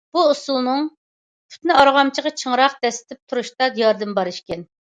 بۇ 0.17 0.21
ئۇسۇلنىڭ 0.27 0.87
پۇتنى 1.51 1.75
ئارغامچىغا 1.83 2.33
چىڭراق 2.45 2.81
دەسسىتىپ 2.89 3.23
تۇرۇشتا 3.29 3.71
ياردىمى 3.85 4.21
بار 4.21 4.35
ئىكەن. 4.37 4.69